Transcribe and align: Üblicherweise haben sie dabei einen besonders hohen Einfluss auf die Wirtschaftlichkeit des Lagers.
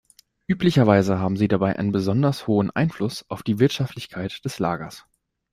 Üblicherweise 0.47 1.19
haben 1.19 1.37
sie 1.37 1.47
dabei 1.47 1.77
einen 1.77 1.91
besonders 1.91 2.47
hohen 2.47 2.71
Einfluss 2.71 3.23
auf 3.29 3.43
die 3.43 3.59
Wirtschaftlichkeit 3.59 4.43
des 4.43 4.57
Lagers. 4.57 5.05